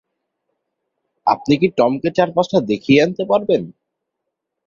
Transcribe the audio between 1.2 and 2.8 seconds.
আপনি কি টমকে চারপাশটা